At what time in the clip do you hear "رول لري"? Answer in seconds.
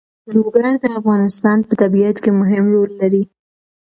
2.73-3.23